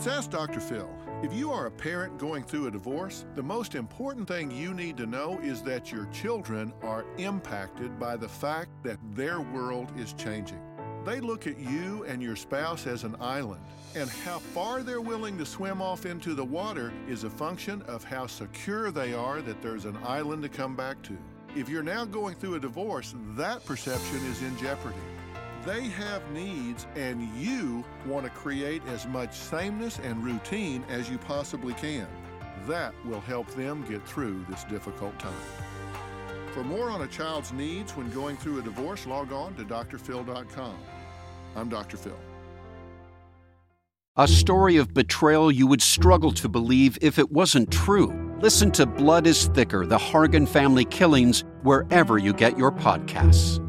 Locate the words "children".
6.06-6.72